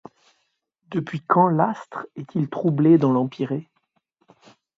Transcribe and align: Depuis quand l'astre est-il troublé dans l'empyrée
Depuis 0.89 1.21
quand 1.21 1.47
l'astre 1.47 2.07
est-il 2.15 2.49
troublé 2.49 2.97
dans 2.97 3.11
l'empyrée 3.11 3.69